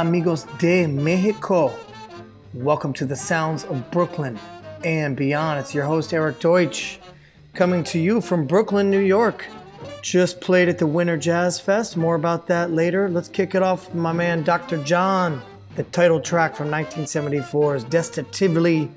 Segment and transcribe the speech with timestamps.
[0.00, 1.70] Amigos de Mexico.
[2.54, 4.40] Welcome to the sounds of Brooklyn
[4.82, 5.60] and beyond.
[5.60, 6.98] It's your host, Erik Deutsch,
[7.52, 9.44] coming to you from Brooklyn, New York.
[10.00, 11.98] Just played at the Winter Jazz Fest.
[11.98, 13.10] More about that later.
[13.10, 14.82] Let's kick it off with my man, Dr.
[14.84, 15.42] John.
[15.76, 18.90] The title track from 1974 is Desitively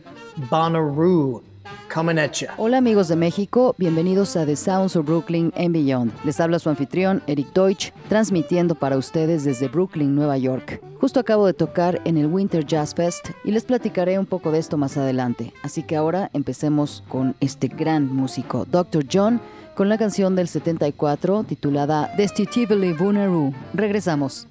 [0.50, 1.44] Bonnaroo.
[1.90, 2.54] Coming at ya.
[2.56, 6.14] Hola amigos de México, bienvenidos a The Sounds of Brooklyn and Beyond.
[6.24, 10.82] Les habla su anfitrión Erik Deutsch, transmitiendo para ustedes desde Brooklyn, Nueva York.
[11.04, 14.60] Justo acabo de tocar en el Winter Jazz Fest y les platicaré un poco de
[14.60, 15.52] esto más adelante.
[15.62, 19.04] Así que ahora empecemos con este gran músico, Dr.
[19.12, 19.42] John,
[19.76, 23.54] con la canción del 74 titulada Destitutively Vulnerable.
[23.74, 24.48] Regresamos.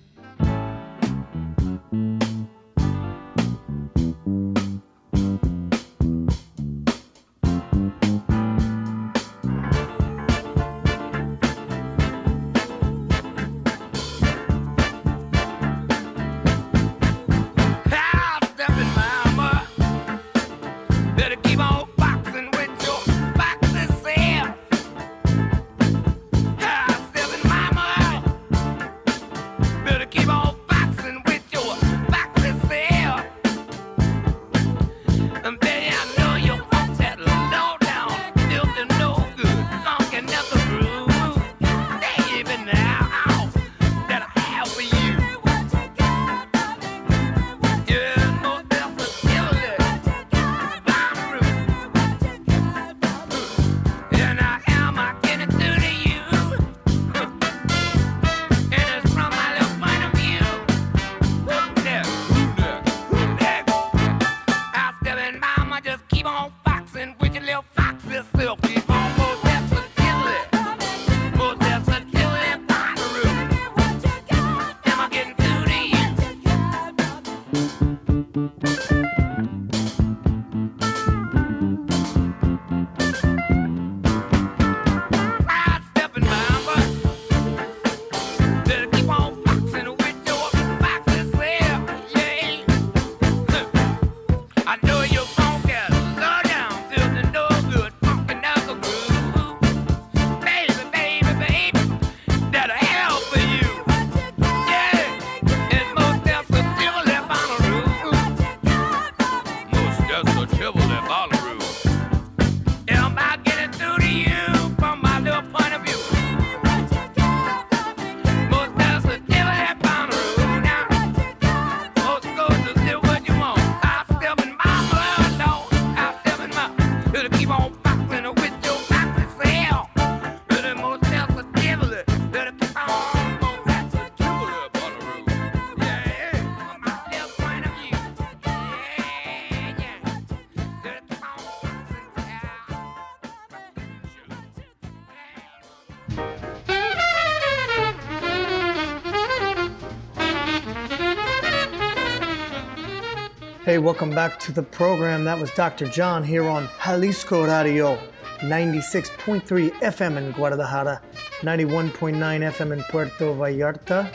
[153.83, 155.25] Welcome back to the program.
[155.25, 155.89] That was Dr.
[155.89, 157.99] John here on Jalisco Radio,
[158.39, 159.43] 96.3
[159.81, 161.03] FM in Guadalajara,
[161.41, 164.09] 91.9 FM in Puerto Vallarta,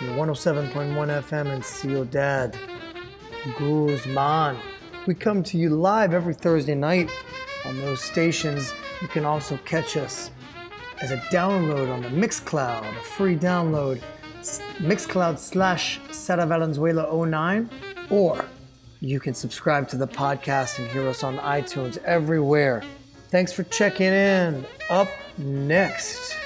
[0.00, 2.54] and 107.1 FM in Ciudad
[3.58, 4.58] Guzman.
[5.06, 7.10] We come to you live every Thursday night
[7.64, 8.74] on those stations.
[9.00, 10.30] You can also catch us
[11.00, 14.02] as a download on the Mixcloud, a free download,
[14.78, 17.70] Mixcloud slash Sara Valenzuela 09,
[18.10, 18.44] or
[19.00, 22.82] you can subscribe to the podcast and hear us on iTunes everywhere.
[23.30, 24.66] Thanks for checking in.
[24.90, 25.08] Up
[25.38, 26.36] next,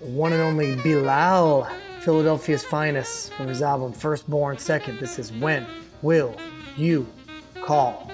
[0.00, 1.68] one and only Bilal,
[2.00, 5.00] Philadelphia's finest, from his album Firstborn Second.
[5.00, 5.66] This is When
[6.02, 6.36] Will
[6.76, 7.06] You
[7.64, 8.08] Call?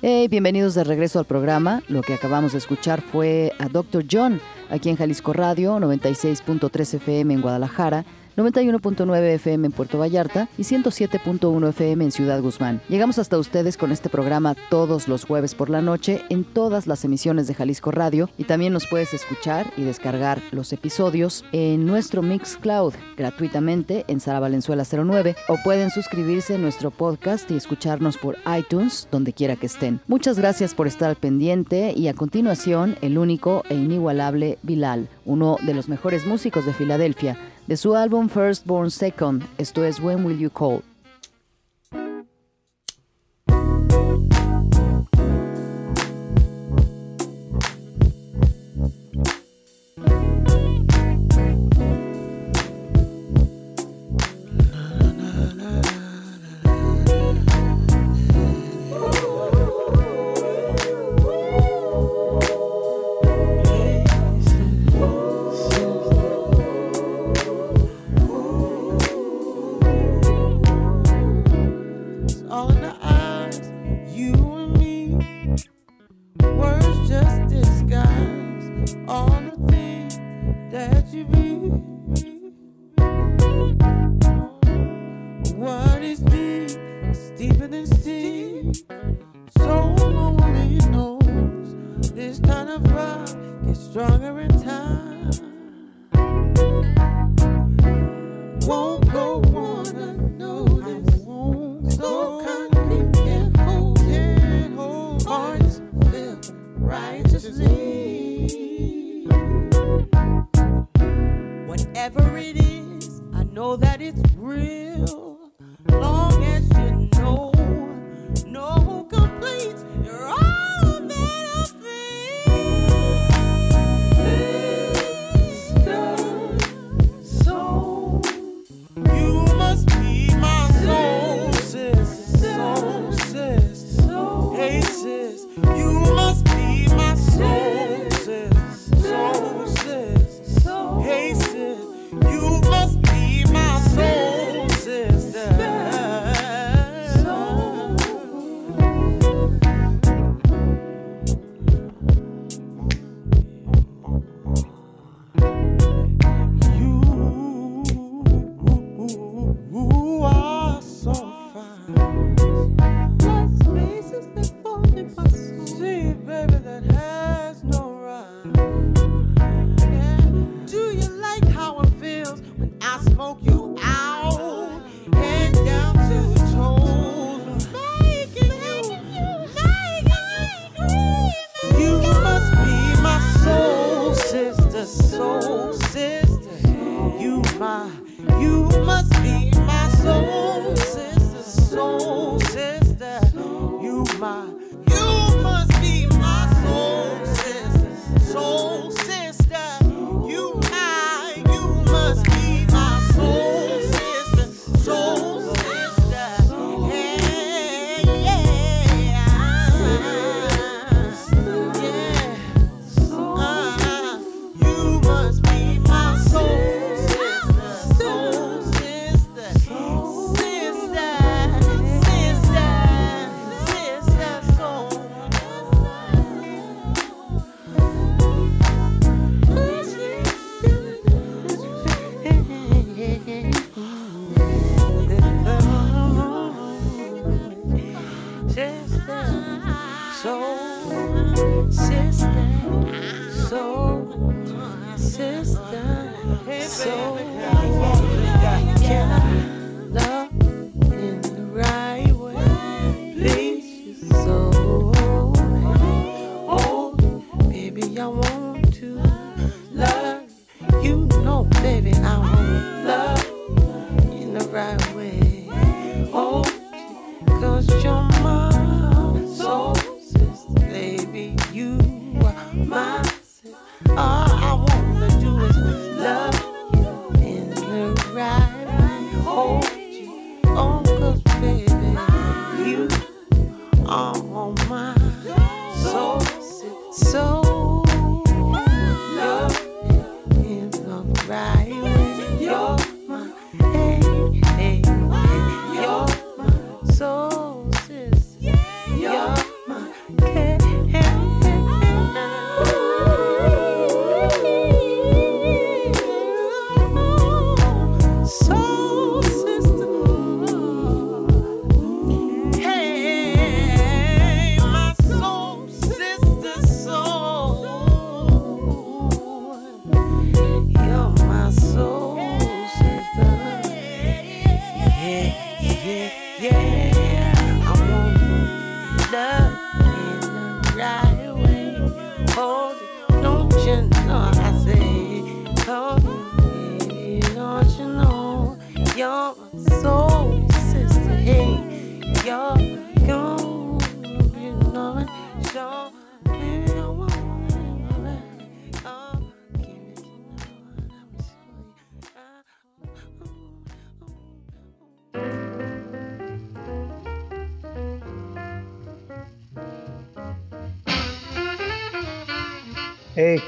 [0.00, 1.82] Hey, bienvenidos de regreso al programa.
[1.88, 4.02] Lo que acabamos de escuchar fue a Dr.
[4.10, 4.40] John
[4.70, 8.06] aquí en Jalisco Radio, 96.3 FM en Guadalajara,
[8.36, 12.80] 91.9 FM en Puerto Vallarta y 107.1 FM en Ciudad Guzmán.
[12.88, 17.04] Llegamos hasta ustedes con este programa todos los jueves por la noche en todas las
[17.04, 22.22] emisiones de Jalisco Radio y también nos puedes escuchar y descargar los episodios en nuestro
[22.22, 28.36] Mixcloud gratuitamente en Sara Valenzuela 09 o pueden suscribirse a nuestro podcast y escucharnos por
[28.58, 30.00] iTunes donde quiera que estén.
[30.06, 35.74] Muchas gracias por estar pendiente y a continuación el único e inigualable Bilal, uno de
[35.74, 37.36] los mejores músicos de Filadelfia
[37.66, 40.82] de su álbum First Born Second, esto es When Will You Call.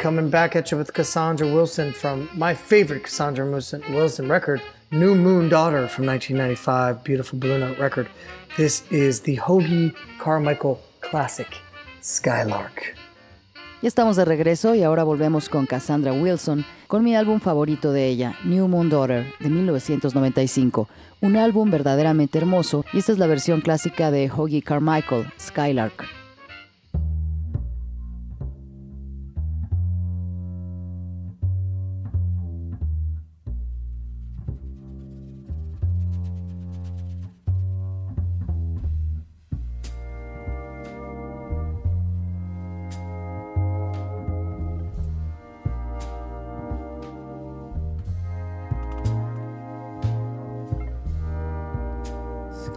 [0.02, 5.48] Coming back at you with Cassandra Wilson from my favorite Cassandra Wilson record, New Moon
[5.48, 8.08] Daughter from 1995, beautiful Blue Note record.
[8.56, 11.46] This is the Hoagie Carmichael classic,
[12.02, 12.96] Skylark.
[13.80, 18.08] Ya estamos de regreso y ahora volvemos con Cassandra Wilson, con mi álbum favorito de
[18.08, 20.88] ella, New Moon Daughter, de 1995.
[21.20, 26.21] Un álbum verdaderamente hermoso y esta es la versión clásica de Hoagie Carmichael, Skylark.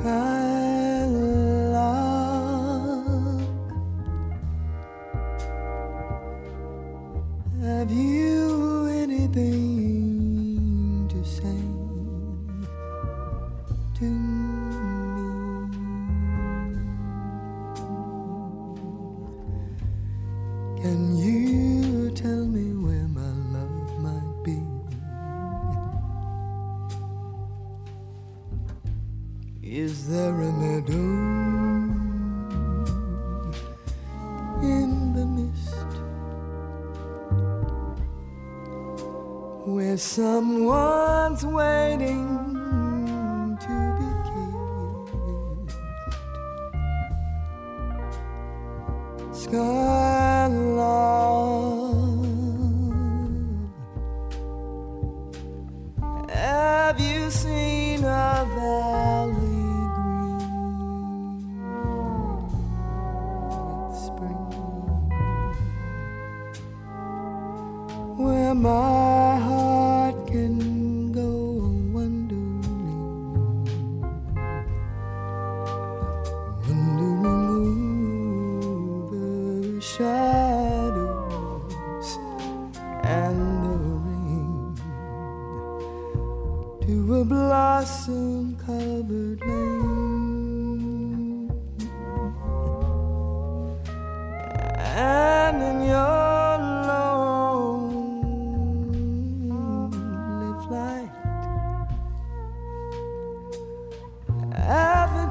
[0.04, 0.65] I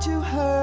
[0.05, 0.54] to her.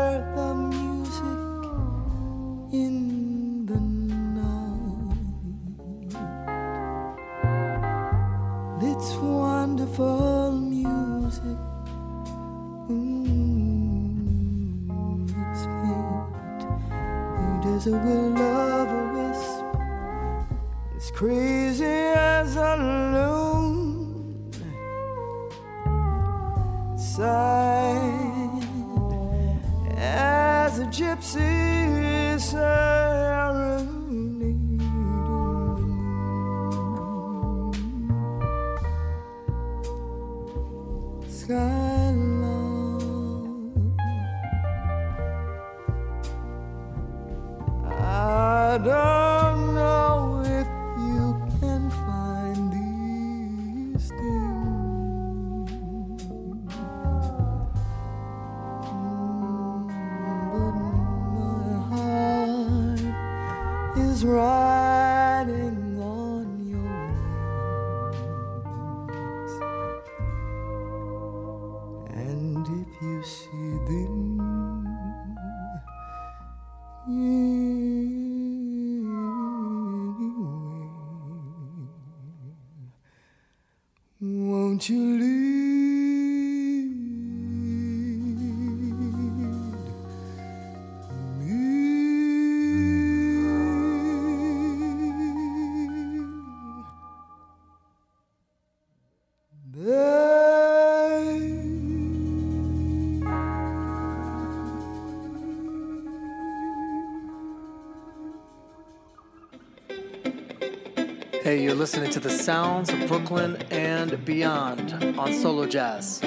[111.51, 116.22] Hey, you're listening to the sounds of Brooklyn and beyond on Solo Jazz.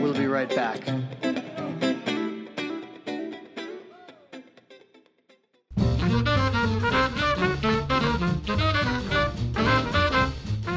[0.00, 0.86] We'll be right back.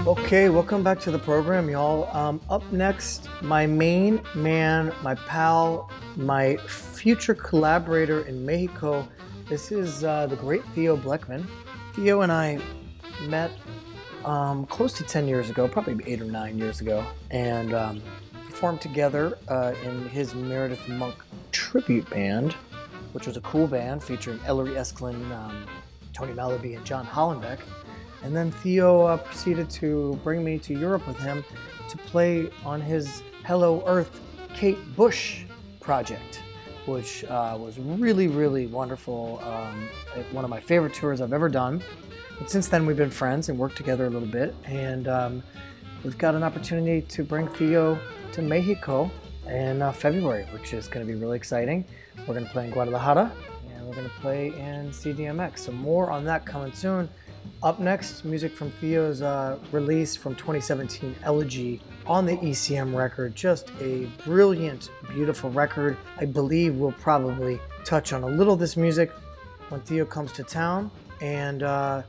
[0.07, 2.07] Okay, welcome back to the program, y'all.
[2.15, 9.05] Um, up next, my main man, my pal, my future collaborator in Mexico.
[9.49, 11.45] This is uh, the great Theo Bleckmann.
[11.95, 12.61] Theo and I
[13.21, 13.51] met
[14.25, 18.01] um, close to 10 years ago, probably eight or nine years ago, and um,
[18.51, 21.15] formed together uh, in his Meredith Monk
[21.51, 22.53] tribute band,
[23.13, 25.65] which was a cool band featuring Ellery Eskelin, um,
[26.13, 27.59] Tony Malaby, and John Hollenbeck.
[28.23, 31.43] And then Theo uh, proceeded to bring me to Europe with him
[31.89, 34.19] to play on his Hello Earth
[34.53, 35.43] Kate Bush
[35.79, 36.41] project,
[36.85, 39.39] which uh, was really, really wonderful.
[39.43, 39.87] Um,
[40.31, 41.81] one of my favorite tours I've ever done.
[42.39, 44.53] But since then, we've been friends and worked together a little bit.
[44.65, 45.43] And um,
[46.03, 47.99] we've got an opportunity to bring Theo
[48.33, 49.09] to Mexico
[49.47, 51.85] in uh, February, which is going to be really exciting.
[52.19, 53.31] We're going to play in Guadalajara
[53.73, 55.59] and we're going to play in CDMX.
[55.59, 57.09] So, more on that coming soon.
[57.63, 63.35] Up next, music from Theo's uh, release from 2017, Elegy, on the ECM record.
[63.35, 65.97] Just a brilliant, beautiful record.
[66.19, 69.11] I believe we'll probably touch on a little of this music
[69.69, 70.91] when Theo comes to town.
[71.21, 72.03] And uh,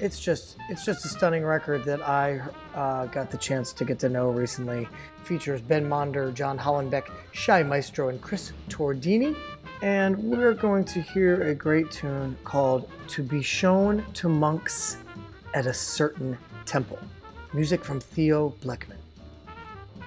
[0.00, 2.40] it's just it's just a stunning record that I
[2.74, 4.88] uh, got the chance to get to know recently.
[5.24, 9.36] Features Ben Monder, John Hollenbeck, Shai Maestro, and Chris Tordini.
[9.82, 14.98] And we're going to hear a great tune called To Be Shown to Monks
[15.54, 16.98] at a Certain Temple.
[17.52, 19.01] Music from Theo Bleckmann.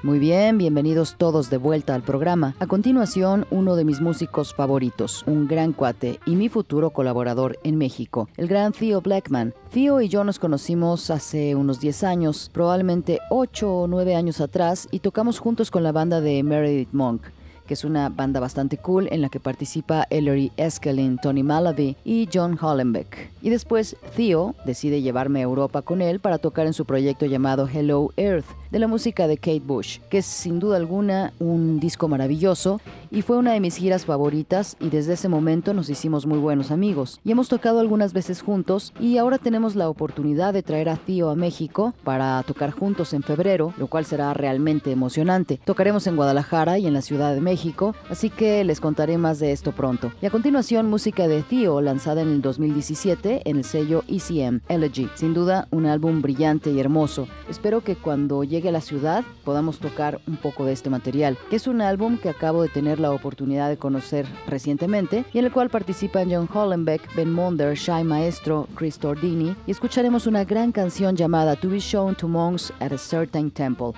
[0.05, 2.53] Muy bien, bienvenidos todos de vuelta al programa.
[2.59, 7.79] A continuación, uno de mis músicos favoritos, un gran cuate y mi futuro colaborador en
[7.79, 9.55] México, el gran Theo Blackman.
[9.71, 14.87] Theo y yo nos conocimos hace unos 10 años, probablemente 8 o 9 años atrás,
[14.91, 17.23] y tocamos juntos con la banda de Meredith Monk
[17.65, 22.29] que es una banda bastante cool en la que participa Ellery Eskelin, Tony Malaby y
[22.31, 23.31] John Hollenbeck.
[23.41, 27.67] Y después Theo decide llevarme a Europa con él para tocar en su proyecto llamado
[27.71, 32.07] Hello Earth, de la música de Kate Bush, que es sin duda alguna un disco
[32.07, 36.39] maravilloso y fue una de mis giras favoritas y desde ese momento nos hicimos muy
[36.39, 37.19] buenos amigos.
[37.23, 41.29] Y hemos tocado algunas veces juntos y ahora tenemos la oportunidad de traer a Theo
[41.29, 45.59] a México para tocar juntos en febrero, lo cual será realmente emocionante.
[45.63, 49.51] Tocaremos en Guadalajara y en la Ciudad de México, así que les contaré más de
[49.51, 50.11] esto pronto.
[50.21, 55.09] Y a continuación, música de Theo lanzada en el 2017 en el sello ECM, Elegy.
[55.15, 57.27] Sin duda, un álbum brillante y hermoso.
[57.49, 61.57] Espero que cuando llegue a la ciudad podamos tocar un poco de este material, que
[61.57, 65.51] es un álbum que acabo de tener la oportunidad de conocer recientemente y en el
[65.51, 71.15] cual participan John Hollenbeck, Ben Monder, Shy Maestro, Chris Tordini y escucharemos una gran canción
[71.15, 73.93] llamada To Be Shown to Monks at a Certain Temple.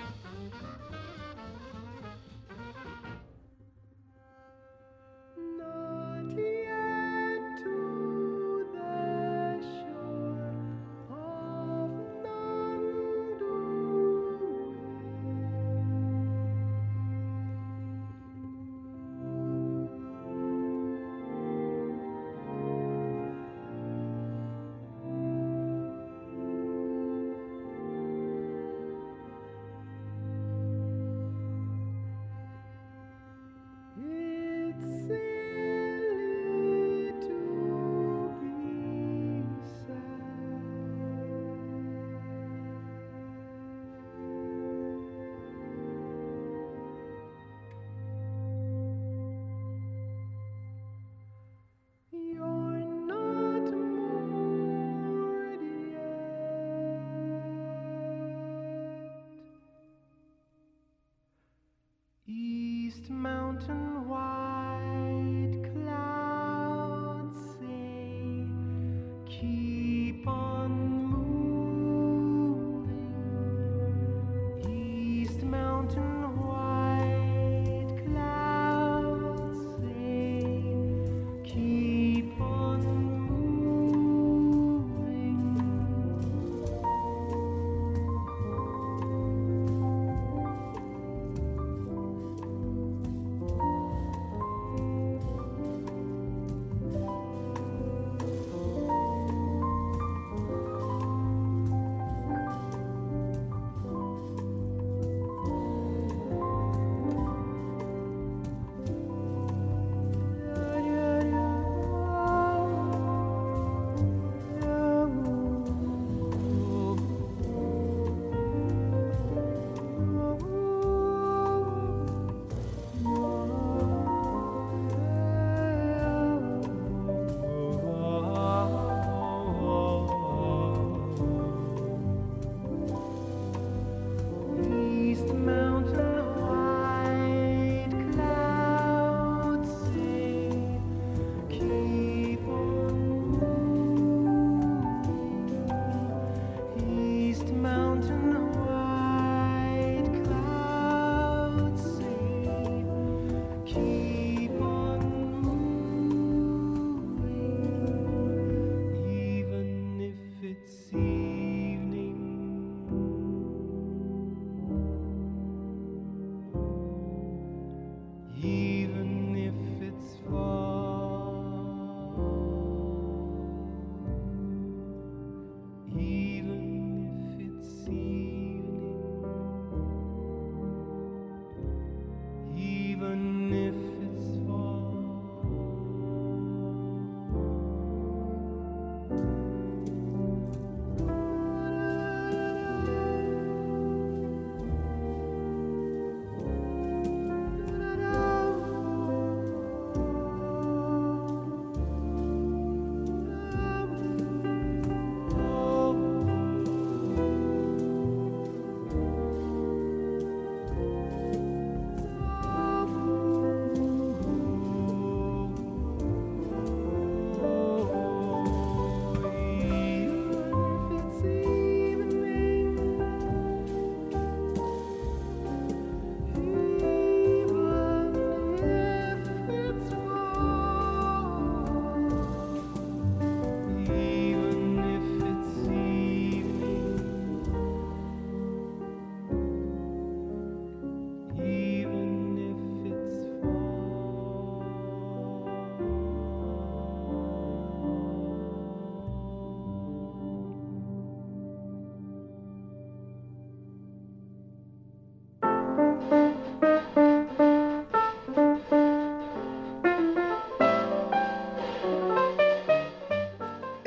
[63.08, 63.97] mountain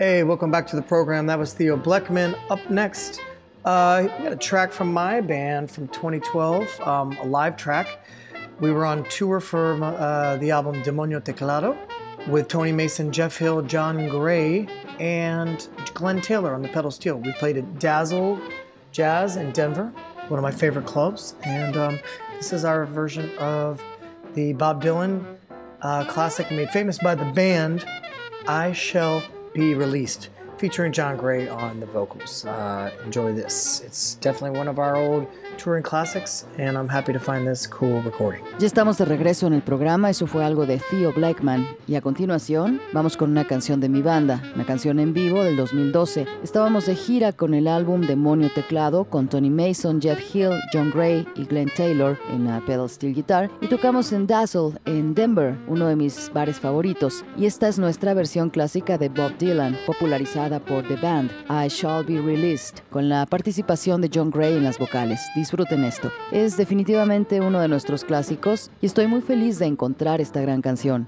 [0.01, 1.27] Hey, welcome back to the program.
[1.27, 2.35] That was Theo Bleckmann.
[2.49, 3.21] Up next,
[3.65, 7.87] uh, we got a track from my band from 2012, um, a live track.
[8.59, 11.77] We were on tour for uh, the album Demonio Teclado
[12.27, 14.67] with Tony Mason, Jeff Hill, John Gray,
[14.99, 17.17] and Glenn Taylor on the pedal steel.
[17.17, 18.41] We played at Dazzle
[18.91, 19.93] Jazz in Denver,
[20.29, 21.99] one of my favorite clubs, and um,
[22.37, 23.79] this is our version of
[24.33, 25.37] the Bob Dylan
[25.83, 27.85] uh, classic made famous by the band
[28.47, 29.21] I Shall
[29.53, 30.29] Be Released,
[30.61, 32.45] featuring John Gray on the vocals.
[32.45, 33.81] Uh, enjoy this.
[33.83, 38.01] It's definitely one of our old touring classics, and I'm happy to find this cool
[38.03, 38.43] recording.
[38.59, 42.01] Ya estamos de regreso en el programa, eso fue algo de Theo Blackman, y a
[42.01, 46.27] continuación vamos con una canción de mi banda, una canción en vivo del 2012.
[46.43, 51.27] Estábamos de gira con el álbum Demonio Teclado con Tony Mason, Jeff Hill, John Gray
[51.35, 55.87] y Glenn Taylor en la pedal steel guitar, y tocamos en Dazzle, en Denver, uno
[55.87, 60.87] de mis bares favoritos, y esta es nuestra versión clásica de Bob Dylan, popularizada por
[60.87, 65.21] The Band, I Shall Be Released, con la participación de John Gray en las vocales.
[65.35, 66.11] Disfruten esto.
[66.31, 71.07] Es definitivamente uno de nuestros clásicos y estoy muy feliz de encontrar esta gran canción.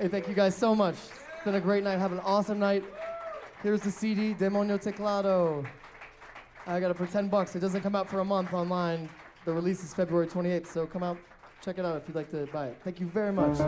[0.00, 0.94] Hey, thank you guys so much.
[0.94, 1.98] It's been a great night.
[1.98, 2.82] Have an awesome night.
[3.62, 5.62] Here's the CD, Demonio Teclado.
[6.66, 7.54] I got it for 10 bucks.
[7.54, 9.10] It doesn't come out for a month online.
[9.44, 11.18] The release is February 28th, so come out,
[11.62, 12.80] check it out if you'd like to buy it.
[12.82, 13.58] Thank you very much.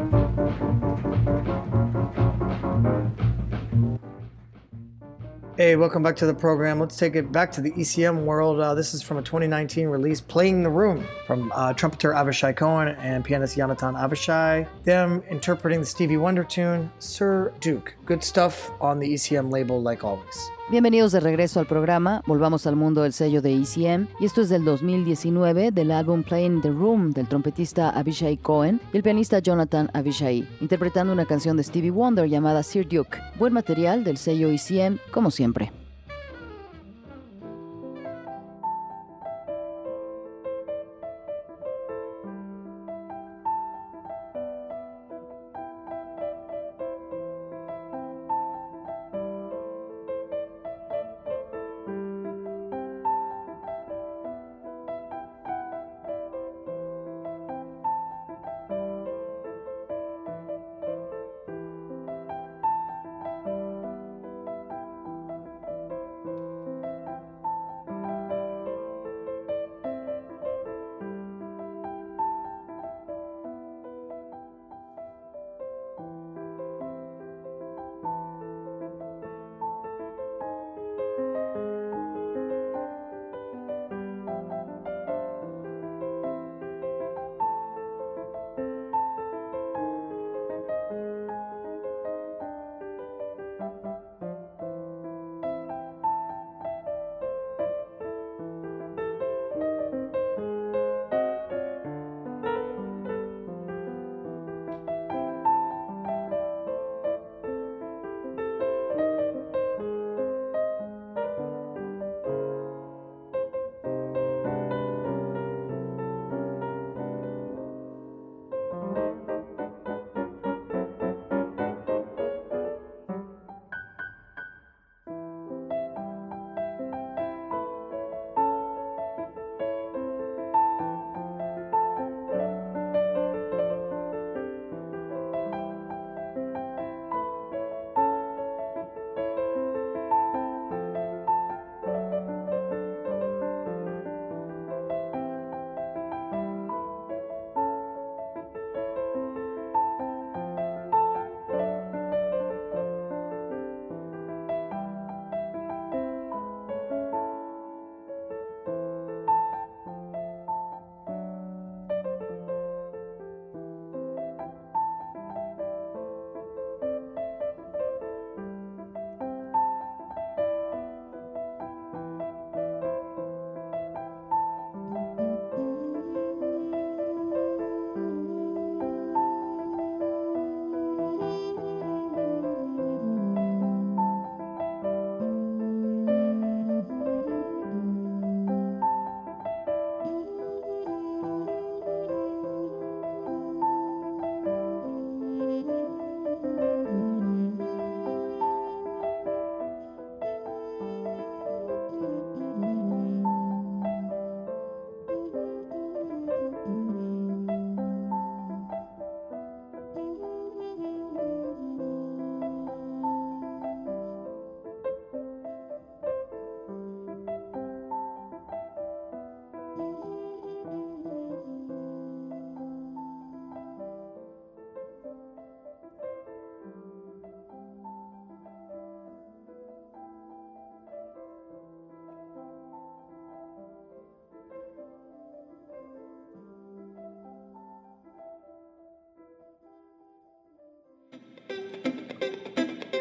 [5.62, 6.80] Hey, welcome back to the program.
[6.80, 8.58] Let's take it back to the ECM world.
[8.58, 12.88] Uh, this is from a 2019 release, Playing the Room, from uh, trumpeter Avishai Cohen
[12.98, 14.66] and pianist Yonathan Avishai.
[14.82, 17.94] Them interpreting the Stevie Wonder tune, Sir Duke.
[18.04, 20.50] Good stuff on the ECM label, like always.
[20.72, 24.48] Bienvenidos de regreso al programa, volvamos al mundo del sello de ECM y esto es
[24.48, 29.90] del 2019 del álbum Playing the Room del trompetista Avishai Cohen y el pianista Jonathan
[29.92, 33.18] Avishai, interpretando una canción de Stevie Wonder llamada Sir Duke.
[33.38, 35.81] Buen material del sello ECM, como siempre.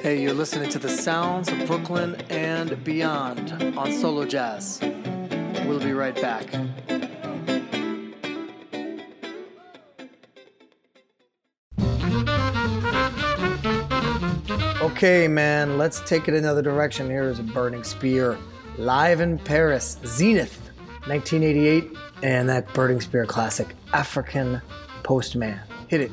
[0.01, 4.79] Hey, you're listening to the sounds of Brooklyn and beyond on Solo Jazz.
[4.81, 6.47] We'll be right back.
[14.81, 17.07] Okay, man, let's take it another direction.
[17.07, 18.39] Here is a burning spear
[18.79, 20.71] live in Paris, Zenith,
[21.05, 24.63] 1988, and that burning spear classic, African
[25.03, 25.59] Postman.
[25.89, 26.11] Hit it.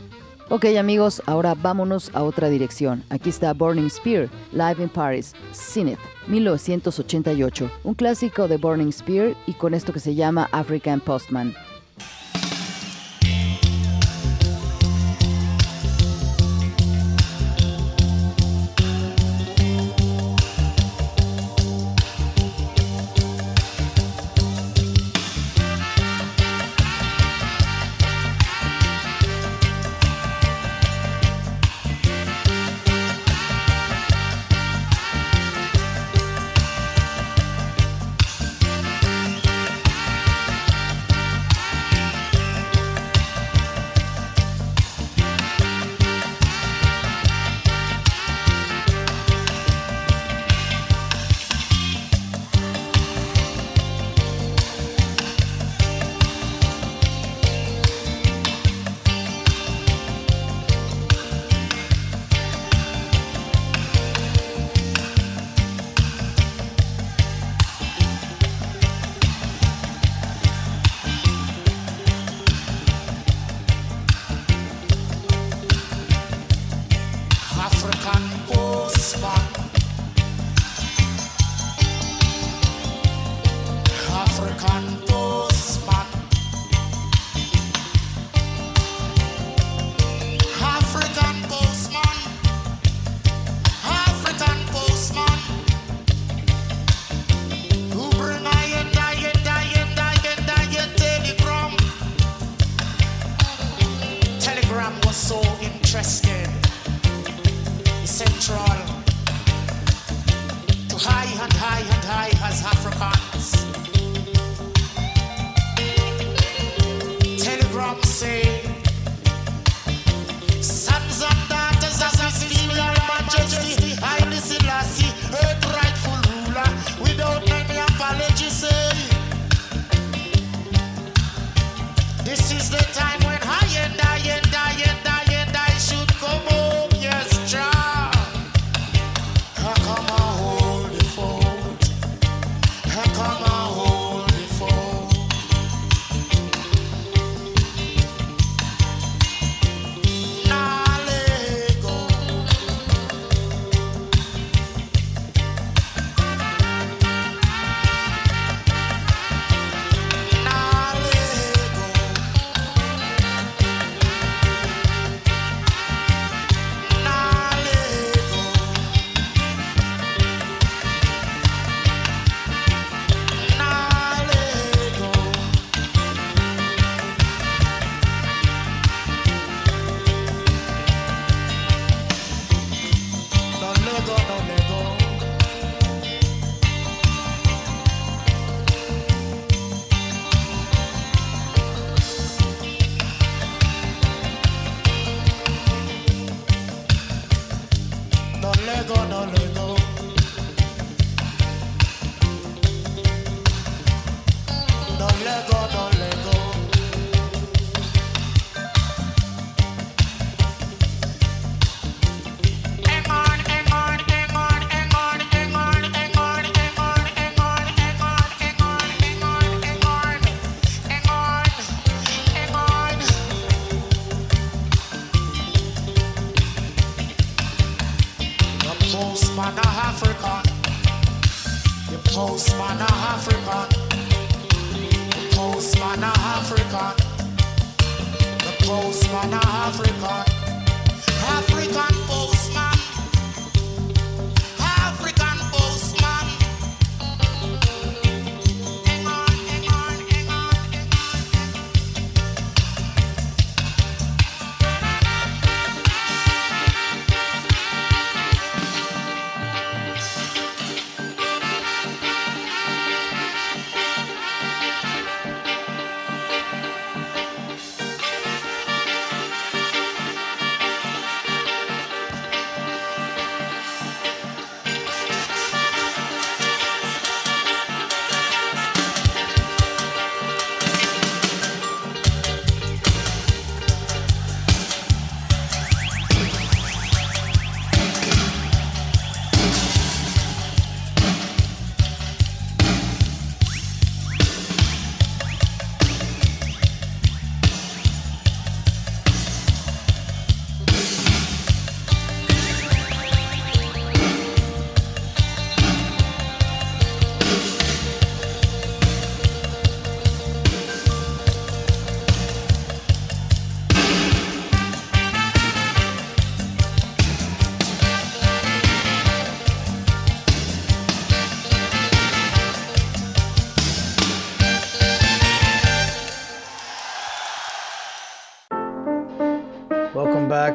[0.51, 3.05] Ok amigos, ahora vámonos a otra dirección.
[3.11, 7.71] Aquí está Burning Spear, Live in Paris, Zenith, 1988.
[7.85, 11.55] Un clásico de Burning Spear y con esto que se llama African Postman.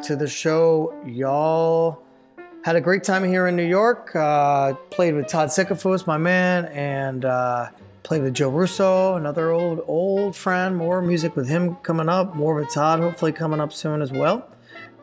[0.04, 0.93] To the show.
[1.06, 2.04] Y'all
[2.64, 4.14] had a great time here in New York.
[4.16, 7.70] Uh, played with Todd Sickafoose, my man, and uh,
[8.04, 10.76] played with Joe Russo, another old, old friend.
[10.76, 12.36] More music with him coming up.
[12.36, 14.45] More with Todd, hopefully coming up soon as well.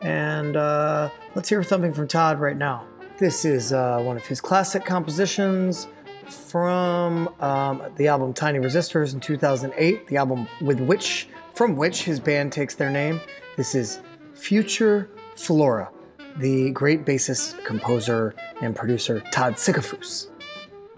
[0.01, 2.85] And uh, let's hear something from Todd right now.
[3.17, 5.87] This is uh, one of his classic compositions
[6.27, 12.19] from um, the album Tiny Resistors in 2008, the album with which, from which his
[12.19, 13.19] band takes their name.
[13.57, 13.99] This is
[14.41, 15.91] Future Flora,
[16.39, 20.31] the great bassist, composer, and producer Todd Sickafoose.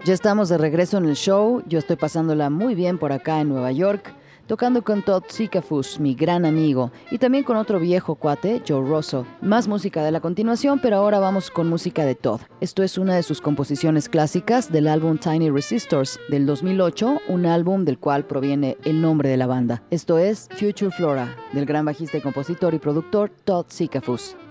[0.06, 1.62] Ya estamos de regreso en el show.
[1.68, 4.14] Yo estoy pasándola muy bien por acá en Nueva York,
[4.48, 9.26] tocando con Todd Sickafoose, mi gran amigo, y también con otro viejo cuate, Joe Rosso.
[9.42, 12.42] Más música de la continuación, pero ahora vamos con música de Todd.
[12.62, 17.86] Esto es una de sus composiciones clásicas del álbum Tiny Resistors del 2008, un álbum
[17.86, 19.84] del cual proviene el nombre de la banda.
[19.90, 24.43] Esto es Future Flora, del gran bajista y compositor y productor Todd Sickafoose.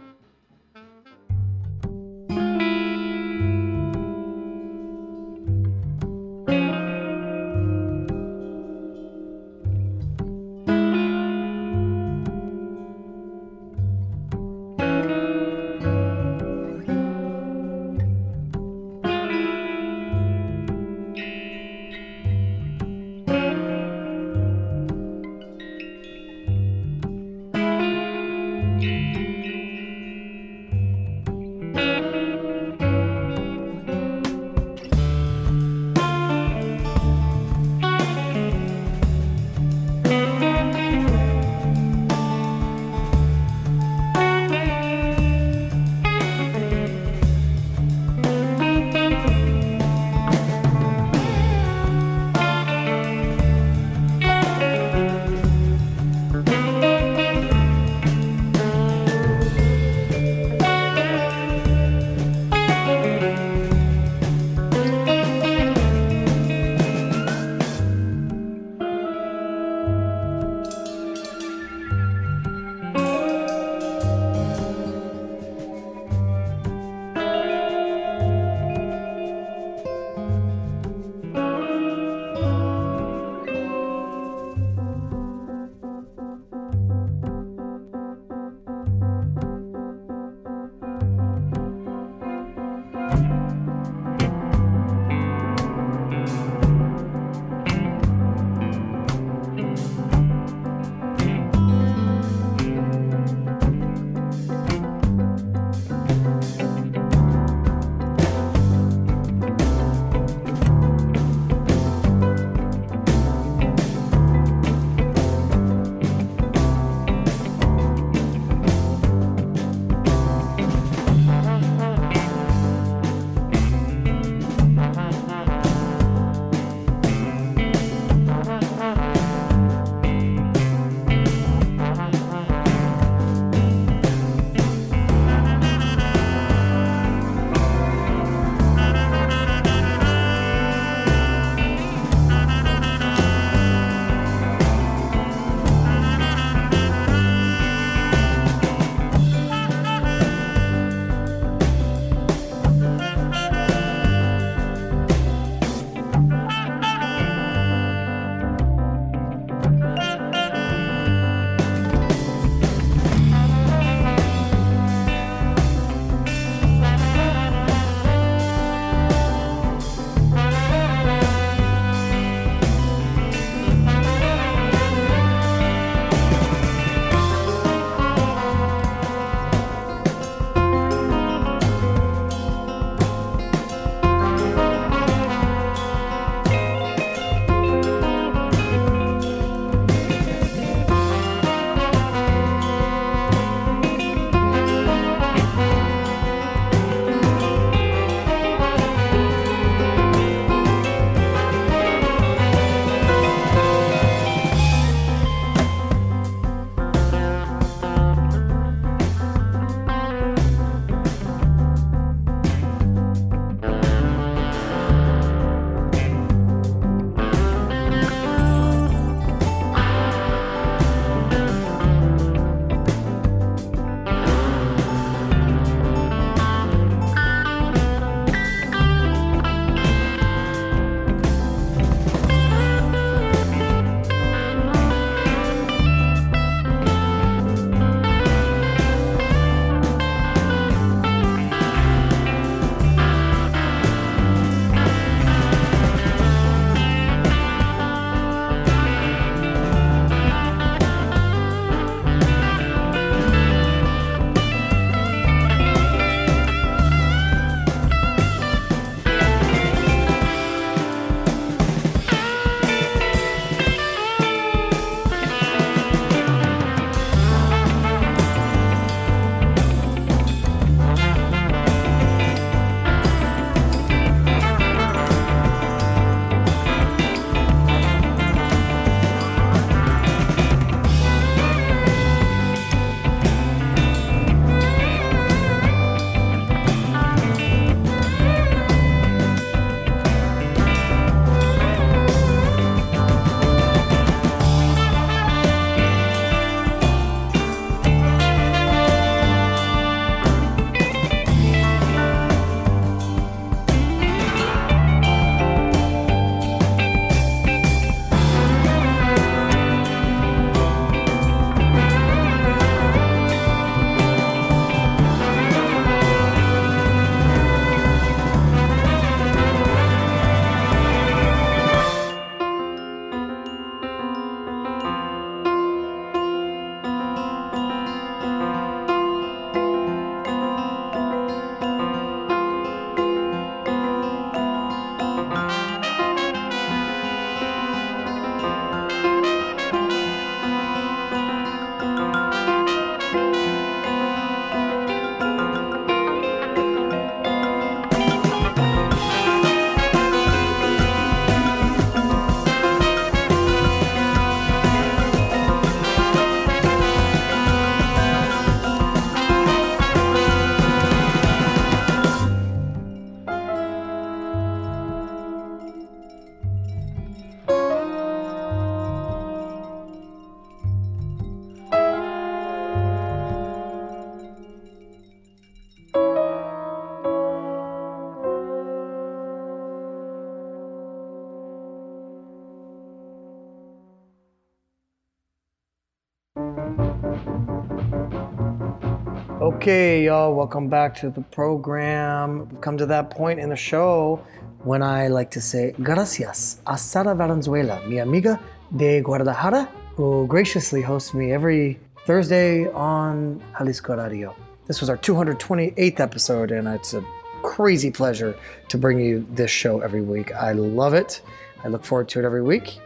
[389.62, 392.48] Okay, y'all, welcome back to the program.
[392.50, 394.20] We've come to that point in the show
[394.64, 398.40] when I like to say gracias a Sara Valenzuela, mi amiga
[398.76, 404.34] de Guadalajara, who graciously hosts me every Thursday on Jalisco Radio.
[404.66, 407.04] This was our 228th episode, and it's a
[407.42, 408.34] crazy pleasure
[408.66, 410.32] to bring you this show every week.
[410.32, 411.22] I love it.
[411.62, 412.80] I look forward to it every week,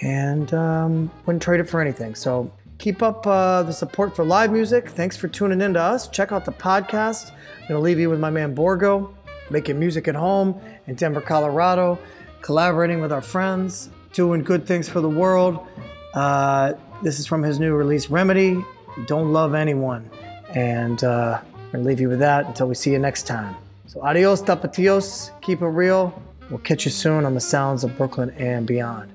[0.00, 2.14] and um, wouldn't trade it for anything.
[2.14, 4.88] So Keep up uh, the support for live music.
[4.90, 6.08] Thanks for tuning in to us.
[6.08, 7.30] Check out the podcast.
[7.30, 9.14] I'm going to leave you with my man Borgo,
[9.50, 11.98] making music at home in Denver, Colorado,
[12.42, 15.66] collaborating with our friends, doing good things for the world.
[16.14, 18.64] Uh, this is from his new release, Remedy.
[19.06, 20.08] Don't love anyone.
[20.50, 23.56] And uh, I'm going to leave you with that until we see you next time.
[23.86, 25.30] So, adios, tapatios.
[25.40, 26.20] Keep it real.
[26.50, 29.10] We'll catch you soon on the sounds of Brooklyn and beyond.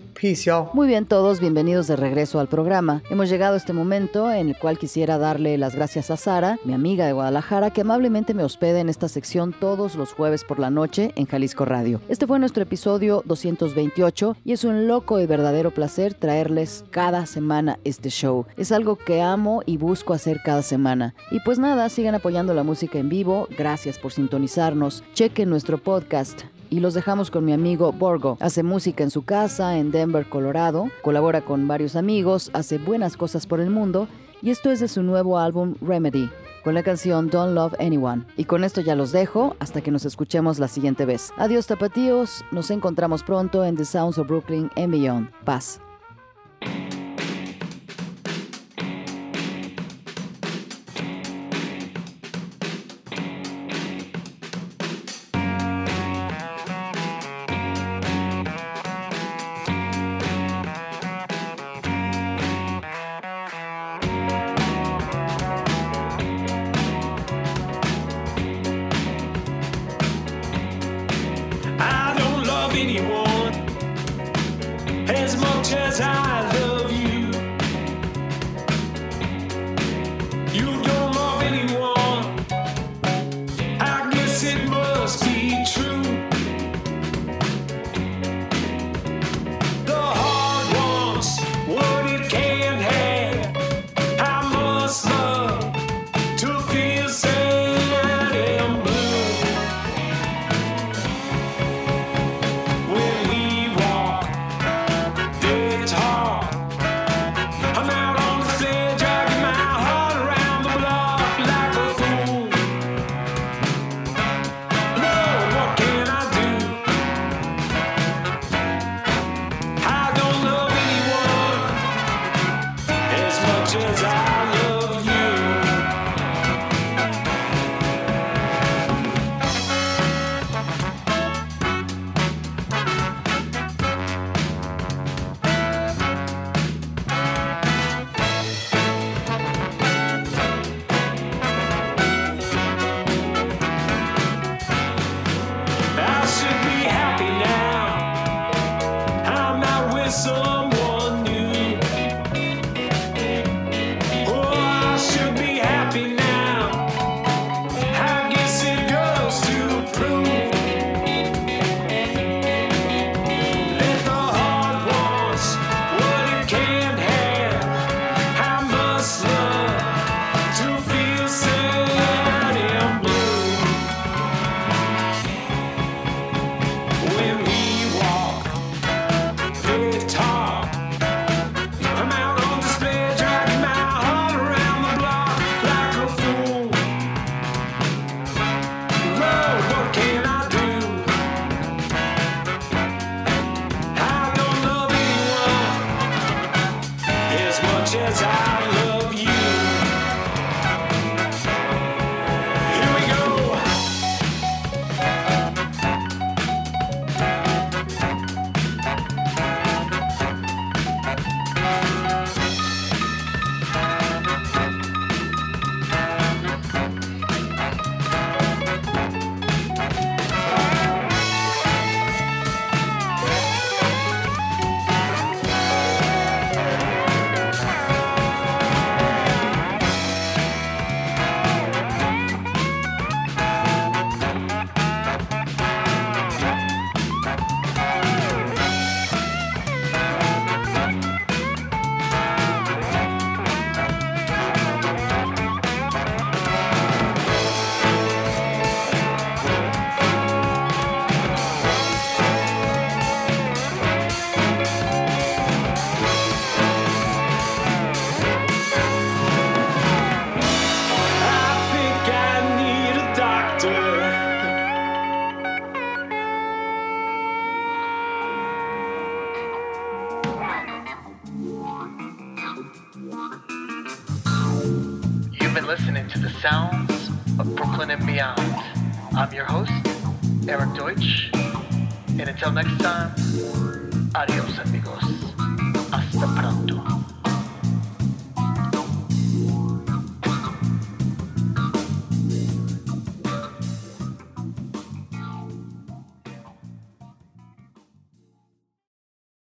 [0.74, 3.02] Muy bien todos, bienvenidos de regreso al programa.
[3.10, 6.74] Hemos llegado a este momento en el cual quisiera darle las gracias a Sara, mi
[6.74, 10.70] amiga de Guadalajara, que amablemente me hospeda en esta sección todos los jueves por la
[10.72, 12.02] noche en Jalisco Radio.
[12.10, 17.80] Este fue nuestro episodio 228 y es un loco y verdadero placer traerles cada semana
[17.86, 18.46] este show.
[18.58, 21.16] Es algo que amo y busco hacer cada semana.
[21.32, 26.42] Y pues nada, sigan apoyando la música en vivo, gracias por sintonizarnos, chequen nuestro podcast
[26.70, 28.38] y los dejamos con mi amigo Borgo.
[28.40, 33.46] Hace música en su casa en Denver, Colorado, colabora con varios amigos, hace buenas cosas
[33.46, 34.08] por el mundo
[34.42, 36.30] y esto es de su nuevo álbum Remedy
[36.64, 38.26] con la canción Don't Love Anyone.
[38.38, 41.32] Y con esto ya los dejo hasta que nos escuchemos la siguiente vez.
[41.38, 45.30] Adiós tapatíos, nos encontramos pronto en The Sounds of Brooklyn and Beyond.
[45.46, 45.80] Paz.